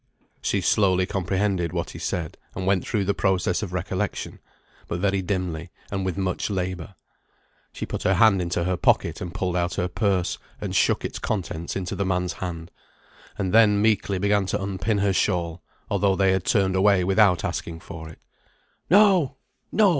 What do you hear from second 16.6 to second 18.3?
away without asking for it.